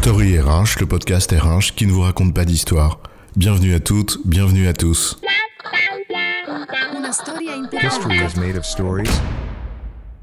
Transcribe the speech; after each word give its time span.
Story 0.00 0.38
RH, 0.38 0.78
le 0.78 0.86
podcast 0.86 1.32
RH 1.32 1.74
qui 1.74 1.84
ne 1.84 1.90
vous 1.90 2.02
raconte 2.02 2.32
pas 2.32 2.44
d'histoire. 2.44 3.00
Bienvenue 3.34 3.74
à 3.74 3.80
toutes, 3.80 4.20
bienvenue 4.24 4.68
à 4.68 4.72
tous. 4.72 5.18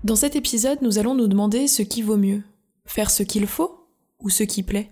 Dans 0.05 0.15
cet 0.15 0.35
épisode, 0.37 0.79
nous 0.81 0.97
allons 0.97 1.13
nous 1.13 1.27
demander 1.27 1.67
ce 1.67 1.81
qui 1.81 2.01
vaut 2.01 2.15
mieux. 2.15 2.41
Faire 2.85 3.11
ce 3.11 3.21
qu'il 3.21 3.47
faut 3.47 3.89
ou 4.19 4.29
ce 4.29 4.43
qui 4.43 4.63
plaît 4.63 4.91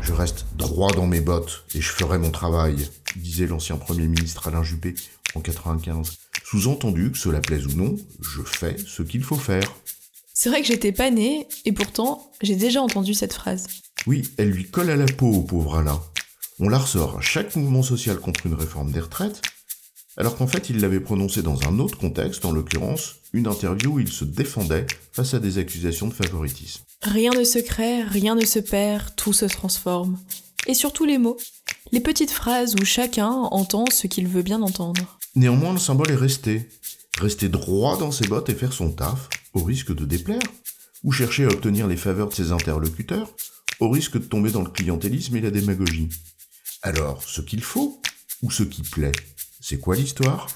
Je 0.00 0.12
reste 0.12 0.46
droit 0.54 0.92
dans 0.92 1.08
mes 1.08 1.20
bottes 1.20 1.64
et 1.74 1.80
je 1.80 1.90
ferai 1.90 2.18
mon 2.18 2.30
travail, 2.30 2.88
disait 3.16 3.46
l'ancien 3.46 3.76
Premier 3.76 4.06
ministre 4.06 4.46
Alain 4.46 4.62
Juppé 4.62 4.94
en 5.34 5.40
95. 5.40 6.18
Sous-entendu 6.44 7.10
que 7.10 7.18
cela 7.18 7.40
plaise 7.40 7.66
ou 7.66 7.76
non, 7.76 7.96
je 8.20 8.42
fais 8.42 8.76
ce 8.78 9.02
qu'il 9.02 9.24
faut 9.24 9.36
faire. 9.36 9.68
C'est 10.46 10.50
vrai 10.50 10.62
que 10.62 10.68
j'étais 10.68 10.92
pas 10.92 11.10
née, 11.10 11.48
et 11.64 11.72
pourtant, 11.72 12.30
j'ai 12.40 12.54
déjà 12.54 12.80
entendu 12.80 13.14
cette 13.14 13.32
phrase. 13.32 13.66
Oui, 14.06 14.30
elle 14.38 14.50
lui 14.50 14.64
colle 14.64 14.90
à 14.90 14.94
la 14.94 15.06
peau 15.06 15.26
au 15.26 15.42
pauvre 15.42 15.78
Alain. 15.78 16.00
On 16.60 16.68
la 16.68 16.78
ressort 16.78 17.18
à 17.18 17.20
chaque 17.20 17.56
mouvement 17.56 17.82
social 17.82 18.20
contre 18.20 18.46
une 18.46 18.54
réforme 18.54 18.92
des 18.92 19.00
retraites, 19.00 19.42
alors 20.16 20.36
qu'en 20.36 20.46
fait 20.46 20.70
il 20.70 20.80
l'avait 20.80 21.00
prononcée 21.00 21.42
dans 21.42 21.58
un 21.66 21.80
autre 21.80 21.98
contexte, 21.98 22.44
en 22.44 22.52
l'occurrence 22.52 23.16
une 23.32 23.48
interview 23.48 23.94
où 23.94 23.98
il 23.98 24.06
se 24.06 24.24
défendait 24.24 24.86
face 25.12 25.34
à 25.34 25.40
des 25.40 25.58
accusations 25.58 26.06
de 26.06 26.14
favoritisme. 26.14 26.84
Rien 27.02 27.32
ne 27.32 27.42
se 27.42 27.58
crée, 27.58 28.04
rien 28.04 28.36
ne 28.36 28.46
se 28.46 28.60
perd, 28.60 29.16
tout 29.16 29.32
se 29.32 29.46
transforme. 29.46 30.16
Et 30.68 30.74
surtout 30.74 31.06
les 31.06 31.18
mots, 31.18 31.38
les 31.90 31.98
petites 31.98 32.30
phrases 32.30 32.76
où 32.80 32.84
chacun 32.84 33.32
entend 33.32 33.86
ce 33.90 34.06
qu'il 34.06 34.28
veut 34.28 34.42
bien 34.42 34.62
entendre. 34.62 35.18
Néanmoins, 35.34 35.72
le 35.72 35.80
symbole 35.80 36.12
est 36.12 36.14
resté. 36.14 36.68
Rester 37.20 37.48
droit 37.48 37.96
dans 37.96 38.12
ses 38.12 38.28
bottes 38.28 38.50
et 38.50 38.54
faire 38.54 38.74
son 38.74 38.92
taf, 38.92 39.30
au 39.54 39.62
risque 39.62 39.94
de 39.94 40.04
déplaire, 40.04 40.42
ou 41.02 41.12
chercher 41.12 41.44
à 41.44 41.48
obtenir 41.48 41.86
les 41.86 41.96
faveurs 41.96 42.28
de 42.28 42.34
ses 42.34 42.52
interlocuteurs, 42.52 43.30
au 43.80 43.88
risque 43.88 44.18
de 44.18 44.26
tomber 44.26 44.50
dans 44.50 44.62
le 44.62 44.70
clientélisme 44.70 45.34
et 45.36 45.40
la 45.40 45.50
démagogie. 45.50 46.10
Alors, 46.82 47.22
ce 47.22 47.40
qu'il 47.40 47.62
faut, 47.62 48.02
ou 48.42 48.50
ce 48.50 48.62
qui 48.62 48.82
plaît, 48.82 49.12
c'est 49.60 49.78
quoi 49.78 49.96
l'histoire? 49.96 50.48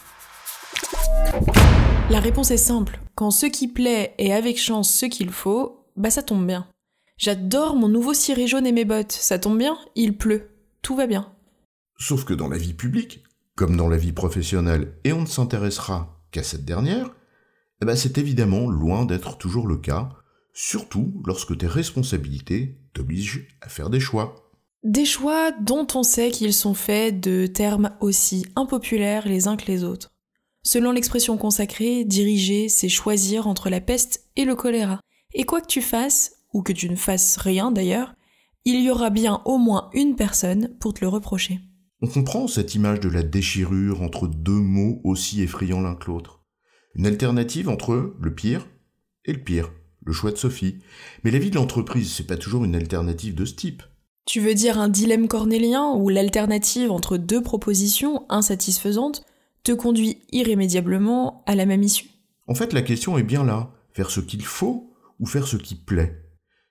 La 2.11 2.21
réponse 2.21 2.51
est 2.51 2.59
simple. 2.59 3.01
Quand 3.15 3.31
ce 3.31 3.47
qui 3.47 3.67
plaît 3.67 4.15
est 4.19 4.33
avec 4.33 4.59
chance 4.59 4.93
ce 4.93 5.07
qu'il 5.07 5.31
faut, 5.31 5.87
bah 5.97 6.11
ça 6.11 6.23
tombe 6.23 6.47
bien. 6.47 6.67
J'adore 7.17 7.75
mon 7.75 7.89
nouveau 7.89 8.13
ciré 8.13 8.47
jaune 8.47 8.67
et 8.67 8.73
mes 8.73 8.85
bottes. 8.85 9.13
Ça 9.13 9.39
tombe 9.39 9.57
bien, 9.57 9.79
il 9.95 10.17
pleut. 10.19 10.51
Tout 10.83 10.95
va 10.95 11.07
bien. 11.07 11.33
Sauf 11.99 12.25
que 12.25 12.35
dans 12.35 12.49
la 12.49 12.59
vie 12.59 12.75
publique, 12.75 13.23
comme 13.57 13.77
dans 13.77 13.89
la 13.89 13.97
vie 13.97 14.13
professionnelle, 14.13 14.93
et 15.05 15.13
on 15.15 15.23
ne 15.23 15.27
s'intéressera 15.27 16.20
qu'à 16.31 16.43
cette 16.43 16.65
dernière, 16.65 17.11
eh 17.83 17.87
ben 17.87 17.97
c'est 17.97 18.19
évidemment 18.19 18.69
loin 18.69 19.07
d'être 19.07 19.39
toujours 19.39 19.67
le 19.67 19.77
cas, 19.77 20.11
surtout 20.53 21.23
lorsque 21.27 21.57
tes 21.57 21.67
responsabilités 21.67 22.79
t'obligent 22.93 23.49
à 23.61 23.69
faire 23.69 23.91
des 23.91 24.01
choix. 24.01 24.51
Des 24.83 25.05
choix 25.05 25.53
dont 25.53 25.87
on 25.95 26.03
sait 26.03 26.31
qu'ils 26.31 26.55
sont 26.55 26.75
faits 26.75 27.21
de 27.21 27.47
termes 27.47 27.91
aussi 28.01 28.47
impopulaires 28.57 29.29
les 29.29 29.47
uns 29.47 29.57
que 29.57 29.67
les 29.67 29.85
autres. 29.85 30.11
Selon 30.63 30.93
l'expression 30.93 31.37
consacrée, 31.39 32.05
diriger, 32.05 32.69
c'est 32.69 32.89
choisir 32.89 33.47
entre 33.47 33.71
la 33.71 33.81
peste 33.81 34.29
et 34.37 34.45
le 34.45 34.55
choléra. 34.55 35.01
Et 35.33 35.45
quoi 35.45 35.61
que 35.61 35.67
tu 35.67 35.81
fasses, 35.81 36.33
ou 36.53 36.63
que 36.63 36.73
tu 36.73 36.91
ne 36.91 36.97
fasses 36.97 37.37
rien 37.37 37.71
d'ailleurs, 37.71 38.15
il 38.65 38.83
y 38.83 38.91
aura 38.91 39.11
bien 39.11 39.41
au 39.47 39.59
moins 39.59 39.91
une 39.95 40.17
personne 40.17 40.77
pour 40.81 40.93
te 40.93 41.01
le 41.01 41.09
reprocher. 41.09 41.61
On 42.03 42.07
comprend 42.07 42.49
cette 42.49 42.75
image 42.75 43.01
de 43.01 43.11
la 43.11 43.23
déchirure 43.23 44.01
entre 44.01 44.27
deux 44.27 44.53
mots 44.53 45.03
aussi 45.05 45.43
effrayants 45.43 45.83
l'un 45.83 45.95
que 45.95 46.11
l'autre. 46.11 46.43
Une 46.95 47.07
alternative 47.07 47.69
entre 47.69 48.15
le 48.19 48.35
pire 48.35 48.67
et 49.27 49.35
le 49.35 49.43
pire, 49.43 49.71
le 50.07 50.13
choix 50.15 50.31
de 50.31 50.37
Sophie. 50.37 50.79
Mais 51.25 51.31
la 51.31 51.39
vie 51.39 51.51
de 51.51 51.57
l'entreprise, 51.57 52.11
c'est 52.11 52.27
pas 52.27 52.39
toujours 52.39 52.65
une 52.65 52.75
alternative 52.75 53.35
de 53.35 53.45
ce 53.45 53.55
type. 53.55 53.83
Tu 54.25 54.41
veux 54.41 54.55
dire 54.55 54.79
un 54.79 54.89
dilemme 54.89 55.29
cornélien 55.29 55.93
où 55.95 56.09
l'alternative 56.09 56.91
entre 56.91 57.19
deux 57.19 57.43
propositions 57.43 58.25
insatisfaisantes 58.31 59.23
te 59.63 59.73
conduit 59.73 60.23
irrémédiablement 60.33 61.43
à 61.45 61.55
la 61.55 61.67
même 61.67 61.83
issue? 61.83 62.09
En 62.47 62.55
fait, 62.55 62.73
la 62.73 62.81
question 62.81 63.19
est 63.19 63.23
bien 63.23 63.45
là. 63.45 63.75
Faire 63.93 64.11
ce 64.11 64.21
qu'il 64.21 64.45
faut 64.45 64.95
ou 65.19 65.27
faire 65.27 65.47
ce 65.47 65.59
qui 65.59 65.75
plaît? 65.75 66.23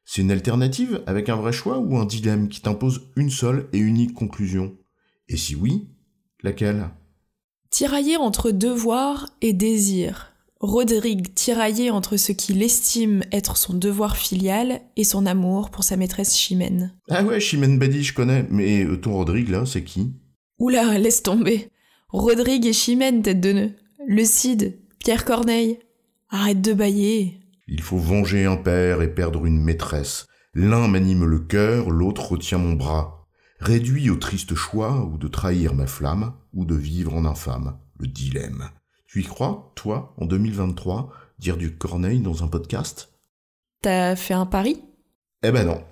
C'est 0.06 0.24
une 0.24 0.32
alternative 0.32 1.04
avec 1.06 1.30
un 1.30 1.36
vrai 1.36 1.54
choix 1.54 1.78
ou 1.78 2.00
un 2.00 2.06
dilemme 2.06 2.50
qui 2.50 2.62
t'impose 2.62 3.12
une 3.16 3.30
seule 3.30 3.70
et 3.74 3.78
unique 3.78 4.16
conclusion? 4.16 4.76
Et 5.30 5.38
si 5.38 5.56
oui, 5.56 5.88
laquelle? 6.44 6.90
Tiraillé 7.70 8.18
entre 8.18 8.50
devoir 8.52 9.30
et 9.42 9.54
désir. 9.54 10.34
Rodrigue 10.60 11.34
tiraillé 11.34 11.90
entre 11.92 12.18
ce 12.18 12.34
qu'il 12.34 12.62
estime 12.64 13.24
être 13.32 13.56
son 13.56 13.74
devoir 13.74 14.18
filial 14.18 14.82
et 14.98 15.06
son 15.06 15.26
amour 15.26 15.70
pour 15.70 15.86
sa 15.86 15.96
maîtresse 15.96 16.36
Chimène. 16.36 16.94
Ah 17.10 17.24
ouais, 17.24 17.40
Chimène 17.40 17.80
Badi, 17.80 18.04
je 18.04 18.14
connais, 18.14 18.46
mais 18.50 18.84
euh, 18.84 18.98
ton 18.98 19.14
Rodrigue 19.14 19.50
là, 19.50 19.66
c'est 19.66 19.84
qui? 19.84 20.12
Oula, 20.58 20.98
laisse 20.98 21.24
tomber. 21.24 21.70
Rodrigue 22.10 22.66
et 22.66 22.74
Chimène, 22.74 23.22
tête 23.22 23.40
de 23.40 23.54
nœud. 23.54 23.72
Le 24.06 24.26
Cid, 24.26 24.80
Pierre 24.98 25.24
Corneille. 25.24 25.80
Arrête 26.30 26.62
de 26.62 26.74
bailler. 26.74 27.40
Il 27.68 27.82
faut 27.82 27.98
venger 27.98 28.46
un 28.46 28.58
père 28.58 29.02
et 29.02 29.14
perdre 29.14 29.46
une 29.46 29.62
maîtresse. 29.62 30.26
L'un 30.54 30.88
m'anime 30.88 31.24
le 31.24 31.40
cœur, 31.40 31.90
l'autre 31.90 32.32
retient 32.32 32.58
mon 32.58 32.74
bras. 32.74 33.19
Réduit 33.60 34.10
au 34.10 34.16
triste 34.16 34.56
choix 34.56 35.04
ou 35.04 35.18
de 35.18 35.28
trahir 35.28 35.76
ma 35.76 35.86
flamme, 35.86 36.34
ou 36.54 36.64
de 36.64 36.76
vivre 36.76 37.14
en 37.14 37.26
infâme. 37.26 37.78
Le 38.00 38.08
dilemme. 38.08 38.70
Tu 39.06 39.20
y 39.20 39.26
crois, 39.26 39.74
toi, 39.76 40.16
en 40.18 40.26
2023, 40.26 41.12
dire 41.40 41.58
du 41.58 41.76
Corneille 41.76 42.22
dans 42.22 42.42
un 42.42 42.48
podcast? 42.48 43.12
T'as 43.82 44.16
fait 44.16 44.34
un 44.34 44.46
pari? 44.46 44.82
Eh 45.44 45.52
ben 45.52 45.66
non. 45.66 45.84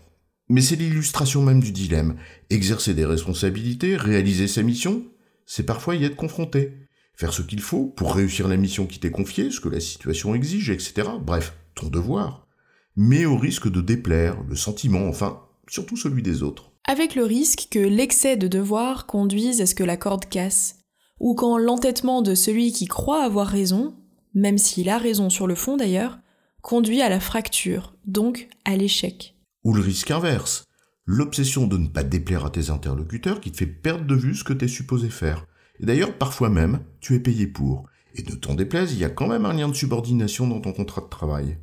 Mais 0.47 0.61
c'est 0.61 0.77
l'illustration 0.77 1.43
même 1.43 1.59
du 1.59 1.73
dilemme. 1.73 2.15
Exercer 2.49 2.93
des 2.93 3.05
responsabilités, 3.05 3.97
réaliser 3.97 4.47
sa 4.47 4.63
mission, 4.63 5.03
c'est 5.45 5.65
parfois 5.65 5.95
y 5.95 6.05
être 6.05 6.15
confronté. 6.15 6.87
Faire 7.15 7.33
ce 7.33 7.41
qu'il 7.41 7.59
faut 7.59 7.87
pour 7.87 8.15
réussir 8.15 8.47
la 8.47 8.55
mission 8.55 8.85
qui 8.85 8.99
t'est 8.99 9.11
confiée, 9.11 9.51
ce 9.51 9.59
que 9.59 9.67
la 9.67 9.81
situation 9.81 10.33
exige, 10.35 10.69
etc. 10.69 11.09
Bref, 11.21 11.53
ton 11.75 11.87
devoir. 11.87 12.47
Mais 12.95 13.25
au 13.25 13.35
risque 13.35 13.69
de 13.69 13.81
déplaire, 13.81 14.41
le 14.47 14.55
sentiment, 14.55 15.09
enfin, 15.09 15.41
surtout 15.67 15.97
celui 15.97 16.23
des 16.23 16.43
autres. 16.43 16.71
Avec 16.89 17.15
le 17.15 17.25
risque 17.25 17.67
que 17.69 17.79
l'excès 17.79 18.37
de 18.37 18.47
devoir 18.47 19.07
conduise 19.07 19.59
à 19.59 19.65
ce 19.65 19.75
que 19.75 19.83
la 19.83 19.97
corde 19.97 20.29
casse, 20.29 20.79
ou 21.19 21.35
quand 21.35 21.57
l'entêtement 21.57 22.21
de 22.21 22.33
celui 22.33 22.71
qui 22.71 22.85
croit 22.85 23.25
avoir 23.25 23.47
raison, 23.47 23.93
même 24.33 24.57
s'il 24.57 24.87
a 24.87 24.97
raison 24.97 25.29
sur 25.29 25.47
le 25.47 25.55
fond 25.55 25.75
d'ailleurs, 25.75 26.17
conduit 26.61 27.01
à 27.01 27.09
la 27.09 27.19
fracture, 27.19 27.93
donc 28.05 28.47
à 28.63 28.77
l'échec. 28.77 29.35
Ou 29.65 29.73
le 29.73 29.81
risque 29.81 30.11
inverse, 30.11 30.63
l'obsession 31.05 31.67
de 31.67 31.77
ne 31.77 31.89
pas 31.89 32.03
déplaire 32.03 32.45
à 32.45 32.51
tes 32.51 32.69
interlocuteurs 32.69 33.41
qui 33.41 33.51
te 33.51 33.57
fait 33.57 33.65
perdre 33.65 34.05
de 34.05 34.15
vue 34.15 34.35
ce 34.35 34.45
que 34.45 34.53
t'es 34.53 34.69
supposé 34.69 35.09
faire. 35.09 35.45
Et 35.81 35.85
d'ailleurs, 35.85 36.17
parfois 36.17 36.49
même, 36.49 36.79
tu 37.01 37.15
es 37.15 37.19
payé 37.19 37.47
pour. 37.47 37.83
Et 38.15 38.23
ne 38.23 38.35
t'en 38.35 38.55
déplaise, 38.55 38.93
il 38.93 38.99
y 38.99 39.05
a 39.05 39.09
quand 39.09 39.27
même 39.27 39.45
un 39.45 39.53
lien 39.53 39.67
de 39.67 39.73
subordination 39.73 40.47
dans 40.47 40.61
ton 40.61 40.71
contrat 40.71 41.01
de 41.01 41.09
travail. 41.09 41.57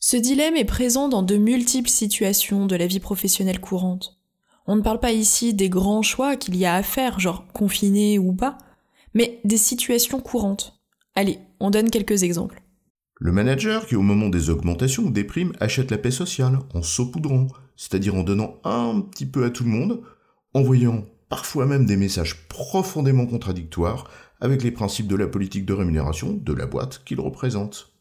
Ce 0.00 0.16
dilemme 0.16 0.56
est 0.56 0.64
présent 0.64 1.10
dans 1.10 1.22
de 1.22 1.36
multiples 1.36 1.90
situations 1.90 2.64
de 2.64 2.76
la 2.76 2.86
vie 2.86 3.00
professionnelle 3.00 3.60
courante. 3.60 4.16
On 4.66 4.76
ne 4.76 4.82
parle 4.82 4.98
pas 4.98 5.12
ici 5.12 5.54
des 5.54 5.68
grands 5.68 6.02
choix 6.02 6.36
qu'il 6.36 6.56
y 6.56 6.66
a 6.66 6.74
à 6.74 6.82
faire, 6.82 7.20
genre 7.20 7.46
confiné 7.52 8.18
ou 8.18 8.32
pas, 8.32 8.58
mais 9.14 9.40
des 9.44 9.56
situations 9.56 10.20
courantes. 10.20 10.80
Allez, 11.14 11.38
on 11.60 11.70
donne 11.70 11.90
quelques 11.90 12.24
exemples. 12.24 12.62
Le 13.18 13.32
manager 13.32 13.86
qui, 13.86 13.96
au 13.96 14.02
moment 14.02 14.28
des 14.28 14.50
augmentations 14.50 15.04
ou 15.04 15.10
des 15.10 15.24
primes, 15.24 15.52
achète 15.60 15.90
la 15.90 15.98
paix 15.98 16.10
sociale 16.10 16.58
en 16.74 16.82
saupoudrant, 16.82 17.46
c'est-à-dire 17.76 18.14
en 18.14 18.22
donnant 18.22 18.56
un 18.64 19.00
petit 19.00 19.24
peu 19.24 19.44
à 19.44 19.50
tout 19.50 19.64
le 19.64 19.70
monde, 19.70 20.02
en 20.52 20.62
voyant 20.62 21.04
parfois 21.28 21.66
même 21.66 21.86
des 21.86 21.96
messages 21.96 22.46
profondément 22.48 23.26
contradictoires 23.26 24.10
avec 24.40 24.62
les 24.62 24.70
principes 24.70 25.06
de 25.06 25.16
la 25.16 25.26
politique 25.26 25.64
de 25.64 25.72
rémunération 25.72 26.32
de 26.32 26.52
la 26.52 26.66
boîte 26.66 27.02
qu'il 27.04 27.20
représente. 27.20 27.92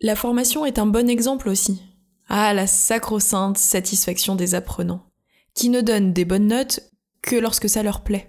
La 0.00 0.16
formation 0.16 0.66
est 0.66 0.78
un 0.78 0.86
bon 0.86 1.08
exemple 1.08 1.48
aussi. 1.48 1.82
Ah, 2.28 2.52
la 2.52 2.66
sacro-sainte 2.66 3.58
satisfaction 3.58 4.36
des 4.36 4.54
apprenants, 4.54 5.09
qui 5.54 5.68
ne 5.68 5.80
donnent 5.80 6.12
des 6.12 6.24
bonnes 6.24 6.48
notes 6.48 6.80
que 7.22 7.36
lorsque 7.36 7.68
ça 7.68 7.82
leur 7.82 8.02
plaît. 8.02 8.28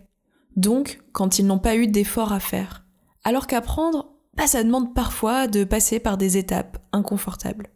Donc, 0.55 1.01
quand 1.13 1.39
ils 1.39 1.45
n'ont 1.45 1.59
pas 1.59 1.75
eu 1.75 1.87
d'efforts 1.87 2.33
à 2.33 2.39
faire. 2.39 2.85
Alors 3.23 3.47
qu'apprendre, 3.47 4.13
bah, 4.35 4.47
ça 4.47 4.63
demande 4.63 4.93
parfois 4.93 5.47
de 5.47 5.63
passer 5.63 5.99
par 5.99 6.17
des 6.17 6.37
étapes 6.37 6.77
inconfortables. 6.91 7.69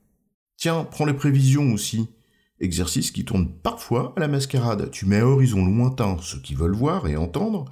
Tiens, 0.57 0.87
prends 0.89 1.05
les 1.05 1.13
prévisions 1.13 1.71
aussi. 1.71 2.07
Exercice 2.59 3.11
qui 3.11 3.25
tourne 3.25 3.49
parfois 3.49 4.13
à 4.15 4.21
la 4.21 4.27
mascarade. 4.27 4.89
Tu 4.91 5.05
mets 5.05 5.19
à 5.19 5.27
horizon 5.27 5.65
lointain 5.65 6.17
ceux 6.21 6.39
qui 6.39 6.55
veulent 6.55 6.75
voir 6.75 7.07
et 7.07 7.17
entendre, 7.17 7.65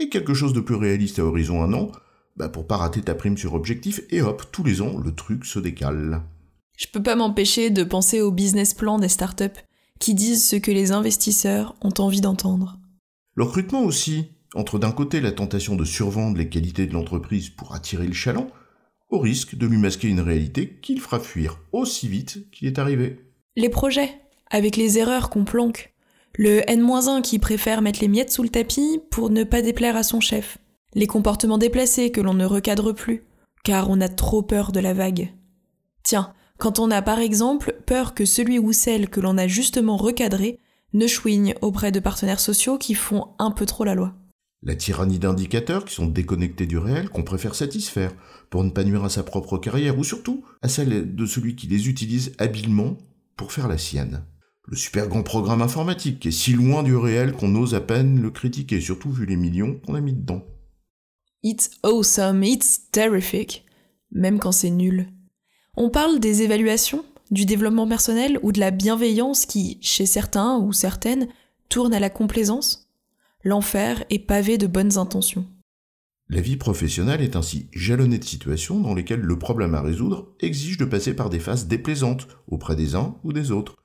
et 0.00 0.08
quelque 0.08 0.34
chose 0.34 0.52
de 0.52 0.60
plus 0.60 0.74
réaliste 0.74 1.20
à 1.20 1.24
horizon 1.24 1.62
un 1.62 1.72
an, 1.72 1.92
bah 2.36 2.48
pour 2.48 2.66
pas 2.66 2.76
rater 2.76 3.00
ta 3.00 3.14
prime 3.14 3.38
sur 3.38 3.54
objectif, 3.54 4.00
et 4.10 4.22
hop, 4.22 4.42
tous 4.50 4.64
les 4.64 4.82
ans, 4.82 4.98
le 4.98 5.14
truc 5.14 5.44
se 5.44 5.60
décale. 5.60 6.22
Je 6.76 6.86
peux 6.92 7.02
pas 7.02 7.14
m'empêcher 7.14 7.70
de 7.70 7.84
penser 7.84 8.20
au 8.20 8.32
business 8.32 8.74
plan 8.74 8.98
des 8.98 9.08
startups 9.08 9.62
qui 10.04 10.12
disent 10.12 10.46
ce 10.46 10.56
que 10.56 10.70
les 10.70 10.92
investisseurs 10.92 11.74
ont 11.80 11.94
envie 11.96 12.20
d'entendre. 12.20 12.78
Le 13.36 13.44
recrutement 13.44 13.80
aussi, 13.80 14.26
entre 14.54 14.78
d'un 14.78 14.92
côté 14.92 15.18
la 15.18 15.32
tentation 15.32 15.76
de 15.76 15.84
survendre 15.86 16.36
les 16.36 16.50
qualités 16.50 16.86
de 16.86 16.92
l'entreprise 16.92 17.48
pour 17.48 17.74
attirer 17.74 18.06
le 18.06 18.12
chaland, 18.12 18.48
au 19.08 19.18
risque 19.18 19.54
de 19.54 19.66
lui 19.66 19.78
masquer 19.78 20.08
une 20.08 20.20
réalité 20.20 20.78
qu'il 20.82 21.00
fera 21.00 21.20
fuir 21.20 21.58
aussi 21.72 22.06
vite 22.06 22.50
qu'il 22.50 22.68
est 22.68 22.78
arrivé. 22.78 23.18
Les 23.56 23.70
projets, 23.70 24.20
avec 24.50 24.76
les 24.76 24.98
erreurs 24.98 25.30
qu'on 25.30 25.46
planque. 25.46 25.94
Le 26.34 26.60
N-1 26.70 27.22
qui 27.22 27.38
préfère 27.38 27.80
mettre 27.80 28.02
les 28.02 28.08
miettes 28.08 28.30
sous 28.30 28.42
le 28.42 28.50
tapis 28.50 29.00
pour 29.10 29.30
ne 29.30 29.42
pas 29.42 29.62
déplaire 29.62 29.96
à 29.96 30.02
son 30.02 30.20
chef. 30.20 30.58
Les 30.92 31.06
comportements 31.06 31.56
déplacés 31.56 32.10
que 32.10 32.20
l'on 32.20 32.34
ne 32.34 32.44
recadre 32.44 32.92
plus, 32.92 33.24
car 33.64 33.88
on 33.88 34.02
a 34.02 34.10
trop 34.10 34.42
peur 34.42 34.70
de 34.70 34.80
la 34.80 34.92
vague. 34.92 35.32
Tiens, 36.02 36.34
quand 36.58 36.78
on 36.78 36.90
a 36.90 37.02
par 37.02 37.18
exemple 37.18 37.76
peur 37.86 38.14
que 38.14 38.24
celui 38.24 38.58
ou 38.58 38.72
celle 38.72 39.08
que 39.08 39.20
l'on 39.20 39.38
a 39.38 39.46
justement 39.46 39.96
recadré 39.96 40.58
ne 40.92 41.06
chouigne 41.06 41.54
auprès 41.60 41.92
de 41.92 42.00
partenaires 42.00 42.40
sociaux 42.40 42.78
qui 42.78 42.94
font 42.94 43.28
un 43.38 43.50
peu 43.50 43.66
trop 43.66 43.84
la 43.84 43.94
loi. 43.94 44.14
La 44.62 44.76
tyrannie 44.76 45.18
d'indicateurs 45.18 45.84
qui 45.84 45.94
sont 45.94 46.06
déconnectés 46.06 46.66
du 46.66 46.78
réel 46.78 47.10
qu'on 47.10 47.22
préfère 47.22 47.54
satisfaire 47.54 48.12
pour 48.48 48.64
ne 48.64 48.70
pas 48.70 48.84
nuire 48.84 49.04
à 49.04 49.10
sa 49.10 49.22
propre 49.22 49.58
carrière 49.58 49.98
ou 49.98 50.04
surtout 50.04 50.44
à 50.62 50.68
celle 50.68 51.14
de 51.14 51.26
celui 51.26 51.54
qui 51.54 51.66
les 51.66 51.88
utilise 51.88 52.32
habilement 52.38 52.96
pour 53.36 53.52
faire 53.52 53.68
la 53.68 53.76
sienne. 53.76 54.24
Le 54.66 54.76
super 54.76 55.08
grand 55.08 55.22
programme 55.22 55.60
informatique 55.60 56.20
qui 56.20 56.28
est 56.28 56.30
si 56.30 56.54
loin 56.54 56.82
du 56.82 56.96
réel 56.96 57.32
qu'on 57.32 57.54
ose 57.56 57.74
à 57.74 57.82
peine 57.82 58.22
le 58.22 58.30
critiquer, 58.30 58.80
surtout 58.80 59.10
vu 59.10 59.26
les 59.26 59.36
millions 59.36 59.78
qu'on 59.84 59.94
a 59.94 60.00
mis 60.00 60.14
dedans. 60.14 60.42
It's 61.42 61.70
awesome, 61.82 62.42
it's 62.42 62.90
terrific, 62.90 63.66
même 64.10 64.38
quand 64.38 64.52
c'est 64.52 64.70
nul. 64.70 65.08
On 65.76 65.90
parle 65.90 66.20
des 66.20 66.42
évaluations, 66.42 67.04
du 67.32 67.46
développement 67.46 67.88
personnel 67.88 68.38
ou 68.42 68.52
de 68.52 68.60
la 68.60 68.70
bienveillance 68.70 69.44
qui, 69.44 69.78
chez 69.80 70.06
certains 70.06 70.58
ou 70.58 70.72
certaines, 70.72 71.28
tourne 71.68 71.92
à 71.92 72.00
la 72.00 72.10
complaisance. 72.10 72.88
L'enfer 73.42 74.04
est 74.08 74.20
pavé 74.20 74.56
de 74.56 74.68
bonnes 74.68 74.98
intentions. 74.98 75.46
La 76.30 76.40
vie 76.40 76.56
professionnelle 76.56 77.20
est 77.20 77.36
ainsi 77.36 77.68
jalonnée 77.72 78.18
de 78.18 78.24
situations 78.24 78.80
dans 78.80 78.94
lesquelles 78.94 79.20
le 79.20 79.38
problème 79.38 79.74
à 79.74 79.82
résoudre 79.82 80.34
exige 80.40 80.78
de 80.78 80.84
passer 80.84 81.14
par 81.14 81.28
des 81.28 81.40
phases 81.40 81.66
déplaisantes 81.66 82.28
auprès 82.48 82.76
des 82.76 82.94
uns 82.94 83.16
ou 83.24 83.32
des 83.32 83.50
autres. 83.50 83.76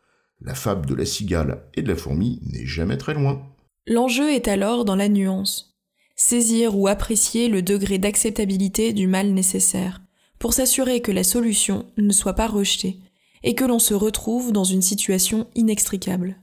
La 0.41 0.53
fable 0.53 0.85
de 0.85 0.95
la 0.95 1.05
cigale 1.05 1.67
et 1.73 1.81
de 1.81 1.89
la 1.89 1.97
fourmi 1.97 2.39
n'est 2.43 2.65
jamais 2.65 2.97
très 2.97 3.13
loin. 3.13 3.41
L'enjeu 3.87 4.31
est 4.31 4.47
alors 4.47 4.85
dans 4.85 4.95
la 4.95 5.09
nuance. 5.09 5.75
Saisir 6.15 6.77
ou 6.77 6.87
apprécier 6.87 7.49
le 7.49 7.61
degré 7.61 7.97
d'acceptabilité 7.97 8.93
du 8.93 9.07
mal 9.07 9.31
nécessaire, 9.31 10.01
pour 10.39 10.53
s'assurer 10.53 11.01
que 11.01 11.11
la 11.11 11.23
solution 11.23 11.85
ne 11.97 12.13
soit 12.13 12.33
pas 12.33 12.47
rejetée, 12.47 12.99
et 13.43 13.55
que 13.55 13.65
l'on 13.65 13.79
se 13.79 13.93
retrouve 13.93 14.51
dans 14.51 14.63
une 14.63 14.81
situation 14.81 15.47
inextricable. 15.55 16.37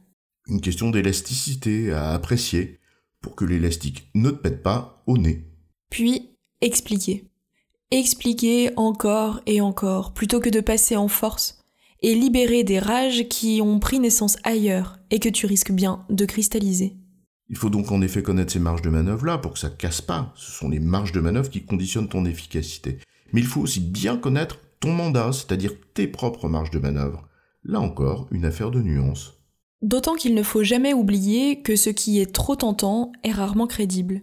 Une 0.47 0.61
question 0.61 0.91
d'élasticité 0.91 1.93
à 1.93 2.13
apprécier, 2.13 2.79
pour 3.21 3.35
que 3.35 3.45
l'élastique 3.45 4.09
ne 4.15 4.31
te 4.31 4.37
pète 4.37 4.63
pas 4.63 5.03
au 5.07 5.19
nez. 5.19 5.45
Puis, 5.91 6.31
expliquer. 6.61 7.29
Expliquer 7.91 8.71
encore 8.77 9.41
et 9.47 9.61
encore, 9.61 10.15
plutôt 10.15 10.41
que 10.41 10.51
de 10.51 10.61
passer 10.61 10.97
en 10.97 11.09
force, 11.09 11.59
et 12.03 12.15
libérer 12.15 12.65
des 12.65 12.79
rages 12.79 13.29
qui 13.29 13.61
ont 13.63 13.79
pris 13.79 13.99
naissance 13.99 14.37
ailleurs 14.45 14.99
et 15.11 15.19
que 15.19 15.29
tu 15.29 15.47
risques 15.47 15.73
bien 15.73 16.05
de 16.11 16.25
cristalliser. 16.25 16.95
Il 17.49 17.57
faut 17.57 17.71
donc 17.71 17.93
en 17.93 18.03
effet 18.03 18.23
connaître 18.23 18.53
ces 18.53 18.59
marges 18.59 18.83
de 18.83 18.91
manœuvre-là 18.91 19.39
pour 19.39 19.53
que 19.53 19.59
ça 19.59 19.71
casse 19.71 20.03
pas. 20.03 20.33
Ce 20.37 20.51
sont 20.51 20.69
les 20.69 20.81
marges 20.81 21.13
de 21.13 21.21
manœuvre 21.21 21.49
qui 21.49 21.65
conditionnent 21.65 22.09
ton 22.09 22.25
efficacité. 22.25 22.99
Mais 23.33 23.41
il 23.41 23.47
faut 23.47 23.61
aussi 23.61 23.81
bien 23.81 24.17
connaître 24.17 24.59
ton 24.81 24.93
mandat, 24.93 25.33
c'est-à-dire 25.33 25.73
tes 25.95 26.07
propres 26.07 26.49
marges 26.49 26.71
de 26.71 26.79
manœuvre. 26.79 27.29
Là 27.65 27.81
encore, 27.81 28.29
une 28.31 28.45
affaire 28.45 28.71
de 28.71 28.81
nuance. 28.81 29.35
D'autant 29.83 30.15
qu'il 30.15 30.35
ne 30.35 30.43
faut 30.43 30.65
jamais 30.65 30.95
oublier 30.95 31.63
que 31.63 31.77
ce 31.77 31.91
qui 31.91 32.21
est 32.21 32.33
trop 32.33 32.57
tentant 32.57 33.13
est 33.23 33.33
rarement 33.33 33.67
crédible. 33.67 34.23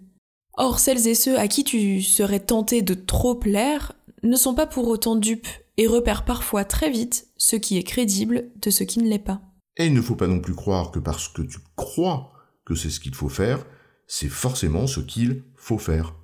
Or, 0.55 0.79
celles 0.79 1.07
et 1.07 1.15
ceux 1.15 1.37
à 1.37 1.47
qui 1.47 1.63
tu 1.63 2.01
serais 2.01 2.39
tenté 2.39 2.81
de 2.81 2.93
trop 2.93 3.35
plaire 3.35 3.93
ne 4.23 4.35
sont 4.35 4.55
pas 4.55 4.67
pour 4.67 4.87
autant 4.87 5.15
dupes 5.15 5.47
et 5.77 5.87
repèrent 5.87 6.25
parfois 6.25 6.65
très 6.65 6.89
vite 6.89 7.27
ce 7.37 7.55
qui 7.55 7.77
est 7.77 7.83
crédible 7.83 8.51
de 8.61 8.69
ce 8.69 8.83
qui 8.83 8.99
ne 8.99 9.07
l'est 9.07 9.19
pas. 9.19 9.41
Et 9.77 9.87
il 9.87 9.93
ne 9.93 10.01
faut 10.01 10.15
pas 10.15 10.27
non 10.27 10.39
plus 10.39 10.53
croire 10.53 10.91
que 10.91 10.99
parce 10.99 11.27
que 11.27 11.41
tu 11.41 11.57
crois 11.75 12.31
que 12.65 12.75
c'est 12.75 12.91
ce 12.91 12.99
qu'il 12.99 13.15
faut 13.15 13.29
faire, 13.29 13.65
c'est 14.07 14.29
forcément 14.29 14.85
ce 14.85 14.99
qu'il 14.99 15.43
faut 15.55 15.79
faire. 15.79 16.15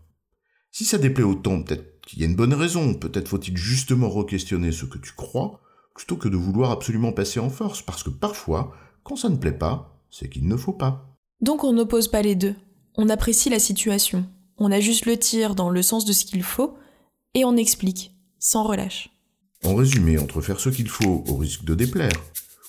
Si 0.72 0.86
ça 0.86 1.00
déplaît 1.00 1.24
autant, 1.24 1.64
peut-être 1.64 1.99
qu'il 2.10 2.20
y 2.20 2.24
a 2.24 2.26
une 2.26 2.36
bonne 2.36 2.56
raison, 2.56 2.96
peut-être 2.96 3.28
faut-il 3.28 3.56
justement 3.56 4.10
re-questionner 4.10 4.72
ce 4.72 4.86
que 4.86 4.98
tu 4.98 5.14
crois, 5.14 5.62
plutôt 5.94 6.18
que 6.18 6.28
de 6.28 6.38
vouloir 6.38 6.72
absolument 6.72 7.12
passer 7.12 7.40
en 7.40 7.52
force, 7.52 7.84
parce 7.84 8.02
que 8.02 8.10
parfois, 8.10 8.74
quand 9.04 9.16
ça 9.16 9.30
ne 9.30 9.38
plaît 9.38 9.52
pas, 9.52 10.02
c'est 10.10 10.28
qu'il 10.28 10.48
ne 10.48 10.58
faut 10.58 10.74
pas. 10.74 11.16
Donc 11.42 11.64
on 11.64 11.72
n'oppose 11.72 12.08
pas 12.08 12.24
les 12.24 12.36
deux. 12.36 12.56
On 12.96 13.10
apprécie 13.10 13.52
la 13.52 13.60
situation. 13.60 14.26
On 14.58 14.72
ajuste 14.72 15.06
le 15.06 15.18
tir 15.18 15.54
dans 15.54 15.70
le 15.70 15.84
sens 15.84 16.04
de 16.04 16.14
ce 16.14 16.26
qu'il 16.26 16.42
faut, 16.42 16.76
et 17.36 17.46
on 17.46 17.56
explique, 17.56 18.16
sans 18.40 18.64
relâche. 18.64 19.12
En 19.64 19.76
résumé, 19.76 20.18
entre 20.18 20.42
faire 20.42 20.60
ce 20.60 20.70
qu'il 20.70 20.90
faut 20.90 21.24
au 21.28 21.36
risque 21.36 21.64
de 21.64 21.76
déplaire, 21.76 22.24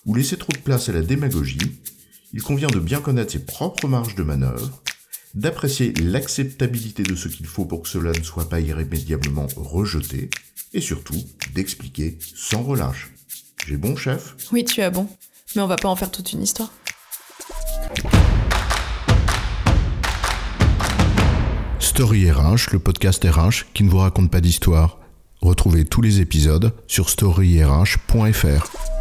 ou 0.04 0.14
laisser 0.14 0.36
trop 0.36 0.52
de 0.52 0.58
place 0.58 0.90
à 0.90 0.92
la 0.92 1.00
démagogie, 1.00 1.80
il 2.34 2.42
convient 2.42 2.68
de 2.68 2.78
bien 2.78 3.00
connaître 3.00 3.32
ses 3.32 3.46
propres 3.46 3.88
marges 3.88 4.16
de 4.16 4.22
manœuvre, 4.22 4.82
d'apprécier 5.34 5.92
l'acceptabilité 5.94 7.02
de 7.02 7.14
ce 7.14 7.28
qu'il 7.28 7.46
faut 7.46 7.64
pour 7.64 7.82
que 7.82 7.88
cela 7.88 8.12
ne 8.12 8.22
soit 8.22 8.48
pas 8.48 8.60
irrémédiablement 8.60 9.46
rejeté, 9.56 10.30
et 10.72 10.80
surtout 10.80 11.20
d'expliquer 11.54 12.18
sans 12.34 12.62
relâche. 12.62 13.10
J'ai 13.66 13.76
bon, 13.76 13.96
chef? 13.96 14.36
Oui, 14.52 14.64
tu 14.64 14.82
as 14.82 14.90
bon. 14.90 15.08
Mais 15.54 15.62
on 15.62 15.66
va 15.66 15.76
pas 15.76 15.88
en 15.88 15.96
faire 15.96 16.10
toute 16.10 16.32
une 16.32 16.42
histoire. 16.42 16.72
Story 21.80 22.30
RH, 22.30 22.72
le 22.72 22.78
podcast 22.78 23.24
RH 23.24 23.72
qui 23.74 23.84
ne 23.84 23.90
vous 23.90 23.98
raconte 23.98 24.30
pas 24.30 24.40
d'histoire. 24.40 24.98
Retrouvez 25.40 25.84
tous 25.84 26.02
les 26.02 26.20
épisodes 26.20 26.72
sur 26.86 27.10
storyrh.fr. 27.10 28.99